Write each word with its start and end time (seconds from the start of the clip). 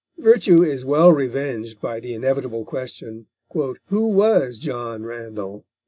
Virtue 0.17 0.63
is 0.63 0.83
well 0.83 1.11
revenged 1.11 1.79
by 1.79 1.99
the 1.99 2.15
inevitable 2.15 2.65
question! 2.65 3.27
"Who 3.53 4.07
was 4.07 4.57
John 4.57 5.03
Randall?" 5.03 5.63